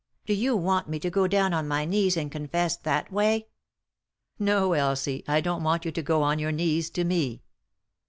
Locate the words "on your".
6.23-6.51